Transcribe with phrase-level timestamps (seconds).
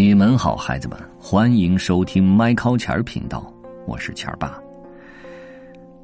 [0.00, 3.52] 你们好，孩子们，欢迎收听麦考钱儿频道，
[3.84, 4.56] 我是钱儿爸。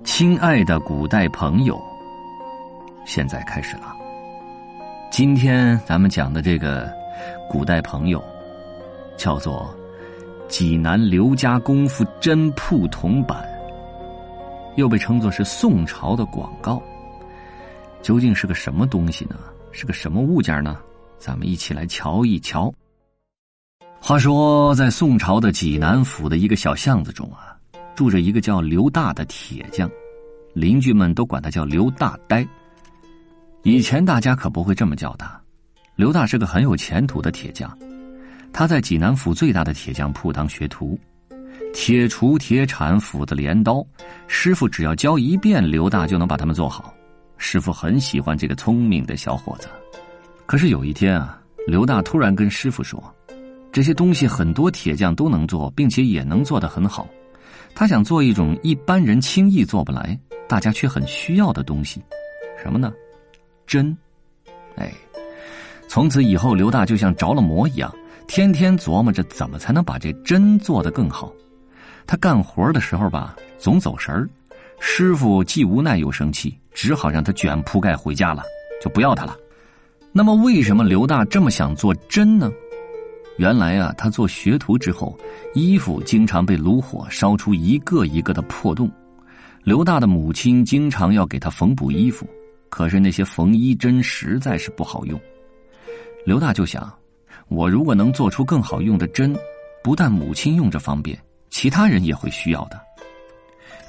[0.02, 1.80] 亲爱的古代朋友，
[3.06, 3.94] 现在开始了。
[5.12, 6.92] 今天咱们讲的这个
[7.48, 8.20] 古代朋友，
[9.16, 9.72] 叫做
[10.48, 13.48] 济南刘家功夫针铺铜板，
[14.74, 16.82] 又被称作是宋朝的广告。
[18.02, 19.36] 究竟是个什么东西呢？
[19.70, 20.80] 是个什么物件呢？
[21.16, 22.74] 咱们一起来瞧一瞧。
[24.06, 27.56] 话说，在宋朝的济南府的一个小巷子中啊，
[27.94, 29.90] 住着一个叫刘大的铁匠，
[30.52, 32.46] 邻居们都管他叫刘大呆。
[33.62, 35.40] 以前大家可不会这么叫他。
[35.96, 37.74] 刘大是个很有前途的铁匠，
[38.52, 41.00] 他在济南府最大的铁匠铺当学徒，
[41.72, 43.82] 铁锄、铁铲、斧子、镰刀，
[44.26, 46.92] 师傅只要教一遍，刘大就能把他们做好。
[47.38, 49.66] 师傅很喜欢这个聪明的小伙子。
[50.44, 53.02] 可是有一天啊，刘大突然跟师傅说。
[53.74, 57.08] 这些东西很多铁匠都能做，并且也能做得很好。
[57.74, 60.16] 他想做一种一般人轻易做不来，
[60.46, 62.00] 大家却很需要的东西，
[62.62, 62.92] 什么呢？
[63.66, 63.94] 针。
[64.76, 64.92] 哎，
[65.88, 67.92] 从此以后，刘大就像着了魔一样，
[68.28, 71.32] 天天琢磨着怎么才能把这针做得更好。
[72.06, 74.30] 他干活的时候吧，总走神儿。
[74.78, 78.44] 师傅既无奈又生气，只好让他卷铺盖回家了，
[78.80, 79.36] 就不要他了。
[80.12, 82.52] 那么，为什么刘大这么想做针呢？
[83.36, 85.18] 原来啊，他做学徒之后，
[85.54, 88.90] 衣服经常被炉火烧出一个一个的破洞。
[89.64, 92.28] 刘大的母亲经常要给他缝补衣服，
[92.68, 95.20] 可是那些缝衣针实在是不好用。
[96.24, 96.92] 刘大就想，
[97.48, 99.34] 我如果能做出更好用的针，
[99.82, 101.18] 不但母亲用着方便，
[101.50, 102.80] 其他人也会需要的。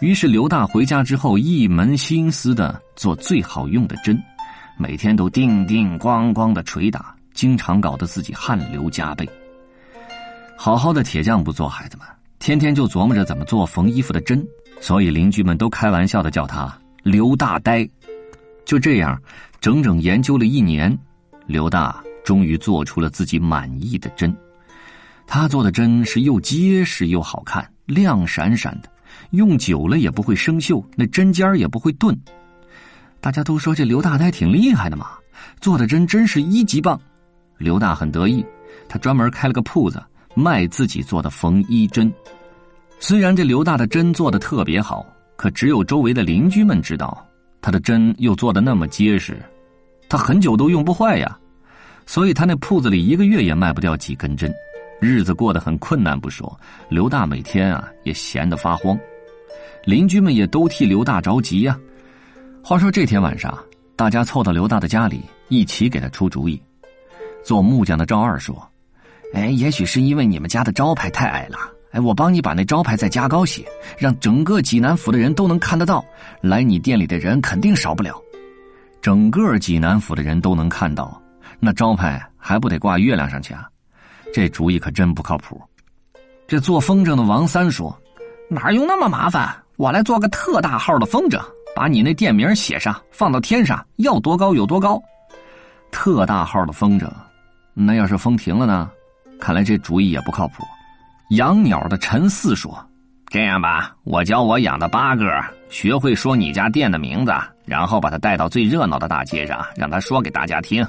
[0.01, 4.21] 于是刘大回家之后，一门心思的做最好用的针，
[4.77, 7.14] 每天都叮叮咣咣的捶打。
[7.35, 9.29] 经常搞得自己汗流浃背。
[10.57, 12.07] 好好的铁匠不做，孩子们
[12.39, 14.43] 天天就琢磨着怎么做缝衣服的针，
[14.81, 17.87] 所以邻居们都开玩笑的叫他刘大呆。
[18.65, 19.21] 就这样，
[19.59, 20.97] 整整研究了一年，
[21.45, 24.35] 刘大终于做出了自己满意的针。
[25.27, 28.89] 他做的针是又结实又好看，亮闪闪的，
[29.31, 32.17] 用久了也不会生锈，那针尖儿也不会钝。
[33.19, 35.09] 大家都说这刘大呆挺厉害的嘛，
[35.59, 36.99] 做的针真是一级棒。
[37.57, 38.45] 刘大很得意，
[38.87, 42.11] 他专门开了个铺子卖自己做的缝衣针。
[42.99, 45.05] 虽然这刘大的针做的特别好，
[45.35, 47.25] 可只有周围的邻居们知道，
[47.61, 49.37] 他的针又做的那么结实，
[50.07, 51.37] 他很久都用不坏呀。
[52.05, 54.53] 所以他那铺子里一个月也卖不掉几根针，
[55.01, 58.97] 日子过得很困难不说，刘大每天啊也闲得发慌，
[59.85, 61.77] 邻居们也都替刘大着急呀。
[62.63, 63.57] 话说这天晚上，
[63.95, 66.61] 大家凑到刘大的家里，一起给他出主意。
[67.45, 68.67] 做木匠的赵二说
[69.35, 71.57] ：“哎，也许是因为你们家的招牌太矮了。
[71.91, 73.63] 哎，我帮你把那招牌再加高些，
[73.99, 76.03] 让整个济南府的人都能看得到。
[76.41, 78.19] 来你店里的人肯定少不了。
[78.99, 81.21] 整个济南府的人都能看到，
[81.59, 83.69] 那招牌还不得挂月亮上去啊？
[84.33, 85.61] 这主意可真不靠谱。”
[86.47, 87.95] 这做风筝的王三说
[88.49, 89.55] ：“哪用那么麻烦？
[89.77, 91.39] 我来做个特大号的风筝，
[91.75, 94.99] 把你那店名写上，放到天上，要多高有多高。
[95.91, 97.07] 特大号的风筝。”
[97.75, 98.89] 那要是风停了呢？
[99.37, 100.63] 看来这主意也不靠谱。
[101.31, 102.73] 养鸟的陈四说
[103.27, 105.29] ：“这样吧，我教我养的八哥
[105.69, 107.33] 学会说你家店的名字，
[107.65, 110.87] 然后把他带到最热闹的大街上，让他说给大家听。”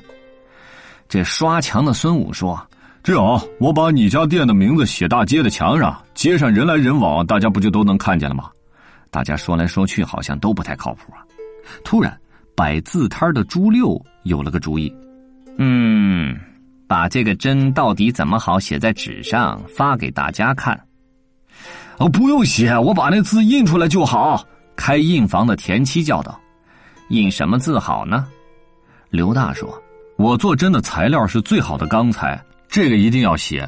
[1.08, 2.56] 这刷墙的孙武说
[3.02, 8.48] ：“这样，我把你家店的名字写大街的墙上，街上人来人往，大家不就都能看见了吗？”
[9.10, 11.25] 大家说来说去，好像都不太靠谱啊。
[11.82, 12.16] 突然，
[12.54, 14.94] 摆字摊的朱六有了个主意
[15.58, 16.38] ：“嗯。”
[16.88, 20.80] 把这个针到底怎么好写在纸上发给大家看？
[21.98, 24.44] 哦，不用写，我把那字印出来就好。
[24.76, 26.38] 开印房的田七叫道
[27.08, 28.26] ：“印什么字好呢？”
[29.08, 29.82] 刘大说
[30.19, 32.38] ：“我做针的材料是最好的钢材，
[32.69, 33.66] 这个一定要写。”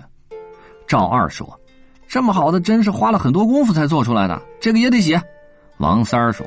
[0.86, 1.58] 赵二说
[2.06, 5.20] ：“这么好的针是花了很多功夫才做出来的，这个也得写。”
[5.78, 6.46] 王三儿说：“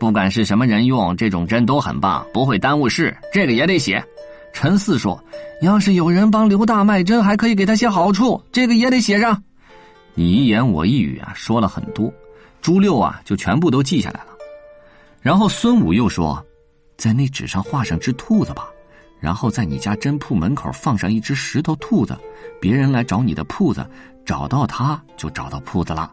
[0.00, 4.04] 不管是什么人用，这种针都很棒，不会耽误事，这个也得写。”
[4.52, 5.22] 陈四说
[5.62, 9.42] ：“要是有人帮刘大卖针，还可以给他些好处，这个也得写上。”
[10.14, 12.12] 你一言我一语啊，说了很多，
[12.60, 14.26] 朱六啊就全部都记下来了。
[15.22, 16.44] 然后孙武又说
[16.98, 18.68] ：“在那纸上画上只兔子吧，
[19.18, 22.18] 然后在你家针铺门口放上一只石头兔子，
[22.60, 23.88] 别人来找你的铺子，
[24.26, 26.10] 找到它就找到铺子了。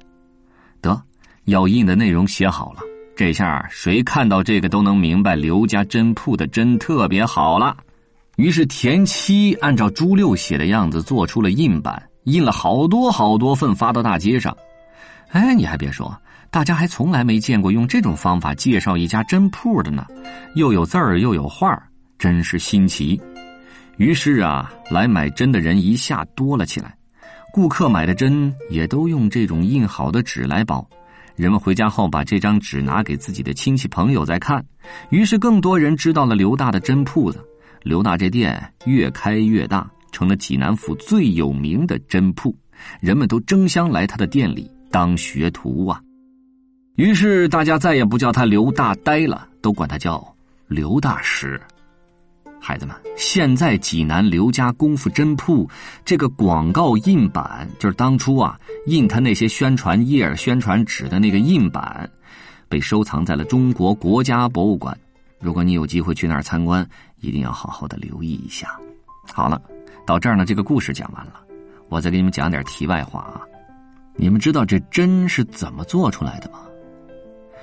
[0.79, 1.01] 得，
[1.45, 2.81] 要印的内容写好了，
[3.15, 7.75] 这下谁看到这个都能明白刘家针铺的针特别好了。”
[8.37, 14.55] 于是田七按照朱六写的样子做出了印版，印了好多好多份发到大街上。
[15.29, 16.15] 哎，你还别说，
[16.51, 20.05] 大家还从来没见过用这种方法介绍一家针铺的呢，
[20.53, 21.81] 又有字儿又有画，
[22.19, 23.19] 真是新奇。
[23.97, 26.95] 于是啊，来买针的人一下多了起来，
[27.51, 30.87] 顾客买的针也都用这种印好的纸来包。
[31.35, 34.63] 人们回家后把这张纸拿给自己的亲戚朋友在看，
[35.09, 37.43] 于是更多人知道了刘大的针铺子。
[37.87, 42.53] 刘大这店越开越大，成了济南府最有名的针铺，
[42.99, 46.01] 人们都争相来他的店里当学徒啊。
[46.97, 50.35] 于是大家再也不叫他刘大呆了，都管他叫
[50.67, 51.59] 刘大师。
[52.59, 55.69] 孩子们，现在济南刘家功夫针铺
[56.03, 62.09] 这个广告印版，就是当初啊印他那些宣传页、宣传纸的那个印版，
[62.67, 64.97] 被收藏在了中国国家博物馆。
[65.39, 66.87] 如果你有机会去那儿参观，
[67.21, 68.77] 一定要好好的留意一下。
[69.33, 69.61] 好了，
[70.05, 71.41] 到这儿呢，这个故事讲完了。
[71.89, 73.41] 我再给你们讲点题外话啊。
[74.15, 76.59] 你们知道这针是怎么做出来的吗？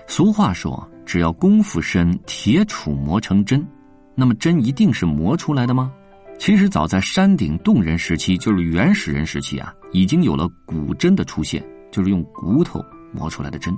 [0.06, 3.66] 俗话说，只要功夫深，铁杵磨成针。
[4.14, 5.92] 那么针一定是磨出来的吗？
[6.38, 13.76] 其实早在山顶洞人时期，就是原始人时期啊，已经有了骨针的出现，就是用骨头磨出来的针。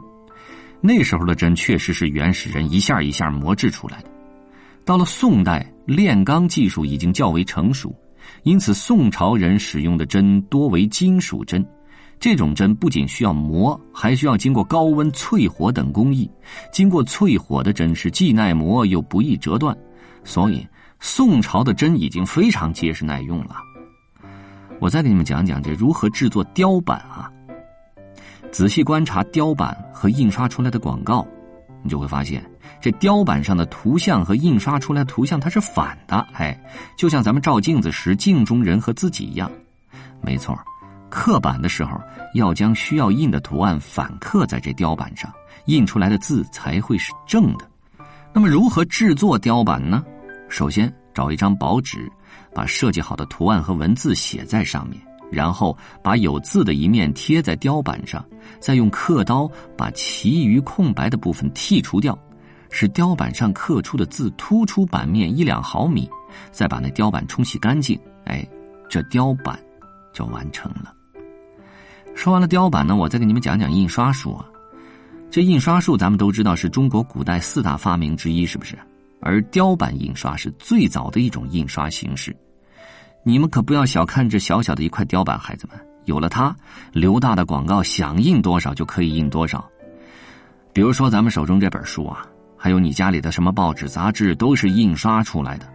[0.81, 4.11] 那时候的针确实是原始人一下一下磨制出来的。
[4.85, 7.95] 到了宋代，炼钢技术已经较为成熟，
[8.45, 11.67] 因此宋朝人使用的针多为金属针。
[12.19, 16.31] 这种针不仅需要磨，还需要经过高温淬火等工艺。
[16.73, 19.77] 经过淬火的针是既耐磨又不易折断，
[20.25, 20.67] 所以
[20.99, 23.57] 宋朝的针已经非常结实耐用了。
[24.79, 27.31] 我再给你们讲讲这如何制作雕版啊。
[28.53, 31.27] 仔细观察雕版和印刷出来的广告，
[31.83, 32.43] 你就会发现，
[32.81, 36.17] 这雕版上的图像和印刷出来图像它是反的。
[36.33, 36.59] 哎，
[36.97, 39.51] 就像咱们照镜子时镜中人和自己一样。
[40.23, 40.59] 没错，
[41.11, 42.01] 刻版的时候
[42.35, 45.31] 要将需要印的图案反刻在这雕版上，
[45.67, 47.69] 印出来的字才会是正的。
[48.33, 50.03] 那么，如何制作雕版呢？
[50.49, 52.11] 首先找一张薄纸，
[52.55, 55.01] 把设计好的图案和文字写在上面。
[55.31, 58.25] 然后把有字的一面贴在雕板上，
[58.61, 62.19] 再用刻刀把其余空白的部分剔除掉，
[62.71, 66.09] 使雕板上刻出的字突出版面一两毫米，
[66.51, 68.47] 再把那雕板冲洗干净，哎，
[68.89, 69.59] 这雕板
[70.13, 70.93] 就完成了。
[72.15, 74.47] 说完了雕板呢，我再给你们讲讲印刷术啊。
[75.31, 78.79] 这印刷术咱们都知道是中国古代四大发明之一，是不是？
[79.21, 82.35] 而雕版印刷是最早的一种印刷形式。
[83.29, 86.55] 你们可不要小看这小小的一块雕版，孩子们，有了它，
[86.93, 89.69] 刘大的广告想印多少就可以印多少。
[90.73, 92.25] 比如说咱们手中这本书啊，
[92.57, 95.67] 还有你家里的什么报纸、杂志，都是印刷出来的。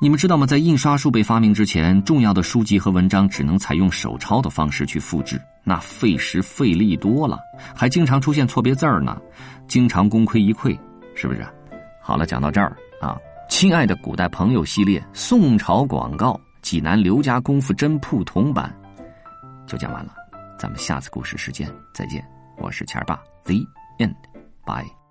[0.00, 0.46] 你们知道吗？
[0.46, 7.38] 在印刷术被发明之前，重要的书籍和文章只能采用手抄的方式去复制，那费时费力多了，
[7.76, 9.20] 还经常出现错别字儿呢，
[9.68, 10.74] 经常功亏一篑，
[11.14, 11.46] 是不是？
[12.00, 13.18] 好了，讲到这儿啊，
[13.50, 16.40] 亲爱的古代朋友系列宋朝广告。
[16.62, 18.72] 济南刘家功夫真铺铜版
[19.66, 20.14] 就讲完了，
[20.58, 22.24] 咱们下次故事时间再见。
[22.56, 23.56] 我是钱儿爸，The
[23.98, 25.01] End，Bye。